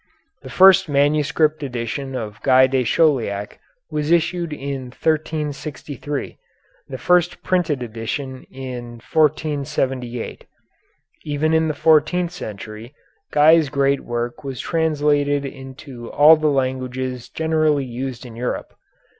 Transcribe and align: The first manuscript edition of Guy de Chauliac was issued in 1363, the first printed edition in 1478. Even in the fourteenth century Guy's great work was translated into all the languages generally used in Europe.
The 0.41 0.49
first 0.49 0.89
manuscript 0.89 1.61
edition 1.61 2.15
of 2.15 2.41
Guy 2.41 2.65
de 2.65 2.83
Chauliac 2.83 3.59
was 3.91 4.09
issued 4.09 4.51
in 4.51 4.85
1363, 4.85 6.39
the 6.89 6.97
first 6.97 7.43
printed 7.43 7.83
edition 7.83 8.43
in 8.49 8.93
1478. 8.93 10.45
Even 11.23 11.53
in 11.53 11.67
the 11.67 11.75
fourteenth 11.75 12.31
century 12.31 12.95
Guy's 13.31 13.69
great 13.69 13.99
work 14.01 14.43
was 14.43 14.59
translated 14.59 15.45
into 15.45 16.11
all 16.11 16.35
the 16.35 16.47
languages 16.49 17.29
generally 17.29 17.85
used 17.85 18.25
in 18.25 18.35
Europe. 18.35 18.73